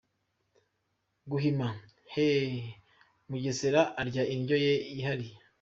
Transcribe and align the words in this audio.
Gahima: 1.29 1.67
Heee! 2.11 2.61
Mugesera 3.29 3.81
arya 4.01 4.23
indyo 4.35 4.55
ye 4.65 4.73
yihariye. 4.95 5.35